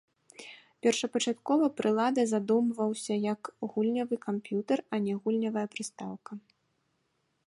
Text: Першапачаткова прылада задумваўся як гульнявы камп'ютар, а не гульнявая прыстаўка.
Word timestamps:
Першапачаткова 0.85 1.65
прылада 1.81 2.21
задумваўся 2.33 3.13
як 3.33 3.41
гульнявы 3.75 4.15
камп'ютар, 4.27 4.79
а 4.95 5.01
не 5.09 5.13
гульнявая 5.27 5.67
прыстаўка. 5.77 6.31